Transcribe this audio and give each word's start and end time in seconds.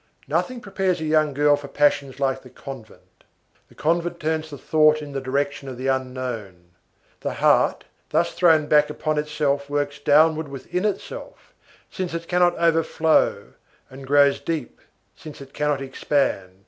Nothing 0.27 0.61
prepares 0.61 0.99
a 0.99 1.05
young 1.05 1.31
girl 1.31 1.55
for 1.55 1.67
passions 1.67 2.19
like 2.19 2.41
the 2.41 2.49
convent. 2.49 3.23
The 3.69 3.75
convent 3.75 4.19
turns 4.19 4.49
the 4.49 4.57
thoughts 4.57 4.99
in 4.99 5.11
the 5.11 5.21
direction 5.21 5.69
of 5.69 5.77
the 5.77 5.85
unknown. 5.89 6.71
The 7.19 7.35
heart, 7.35 7.83
thus 8.09 8.31
thrown 8.33 8.65
back 8.65 8.89
upon 8.89 9.19
itself, 9.19 9.69
works 9.69 9.99
downward 9.99 10.47
within 10.47 10.85
itself, 10.85 11.53
since 11.91 12.15
it 12.15 12.27
cannot 12.27 12.57
overflow, 12.57 13.53
and 13.91 14.07
grows 14.07 14.39
deep, 14.39 14.81
since 15.15 15.39
it 15.39 15.53
cannot 15.53 15.83
expand. 15.83 16.57